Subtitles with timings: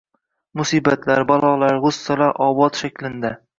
[0.61, 3.35] Musibatlar, balolalar, gʻussalar obod shaklinda